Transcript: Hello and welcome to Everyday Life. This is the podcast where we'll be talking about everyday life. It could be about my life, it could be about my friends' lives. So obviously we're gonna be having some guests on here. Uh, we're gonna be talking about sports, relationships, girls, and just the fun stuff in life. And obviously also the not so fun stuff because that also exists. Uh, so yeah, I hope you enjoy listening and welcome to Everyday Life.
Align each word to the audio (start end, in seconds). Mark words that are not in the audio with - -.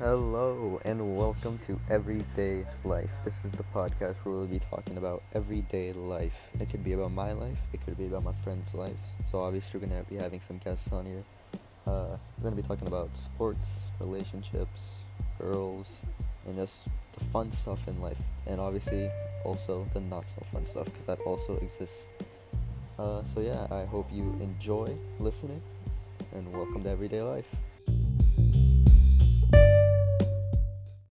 Hello 0.00 0.80
and 0.84 1.16
welcome 1.16 1.60
to 1.68 1.78
Everyday 1.88 2.66
Life. 2.82 3.10
This 3.24 3.44
is 3.44 3.52
the 3.52 3.62
podcast 3.72 4.16
where 4.24 4.34
we'll 4.34 4.48
be 4.48 4.58
talking 4.58 4.98
about 4.98 5.22
everyday 5.34 5.92
life. 5.92 6.34
It 6.58 6.68
could 6.68 6.82
be 6.82 6.94
about 6.94 7.12
my 7.12 7.30
life, 7.30 7.58
it 7.72 7.80
could 7.84 7.96
be 7.96 8.06
about 8.06 8.24
my 8.24 8.32
friends' 8.42 8.74
lives. 8.74 8.98
So 9.30 9.38
obviously 9.38 9.78
we're 9.78 9.86
gonna 9.86 10.02
be 10.02 10.16
having 10.16 10.40
some 10.40 10.58
guests 10.58 10.90
on 10.90 11.06
here. 11.06 11.22
Uh, 11.86 12.16
we're 12.36 12.42
gonna 12.50 12.60
be 12.60 12.66
talking 12.66 12.88
about 12.88 13.14
sports, 13.16 13.68
relationships, 14.00 15.04
girls, 15.38 15.98
and 16.48 16.56
just 16.56 16.74
the 17.16 17.24
fun 17.26 17.52
stuff 17.52 17.86
in 17.86 18.02
life. 18.02 18.18
And 18.48 18.60
obviously 18.60 19.08
also 19.44 19.86
the 19.94 20.00
not 20.00 20.28
so 20.28 20.42
fun 20.52 20.66
stuff 20.66 20.86
because 20.86 21.06
that 21.06 21.20
also 21.20 21.56
exists. 21.58 22.08
Uh, 22.98 23.22
so 23.32 23.38
yeah, 23.38 23.68
I 23.70 23.84
hope 23.84 24.08
you 24.12 24.36
enjoy 24.40 24.88
listening 25.20 25.62
and 26.34 26.52
welcome 26.52 26.82
to 26.82 26.90
Everyday 26.90 27.22
Life. 27.22 27.46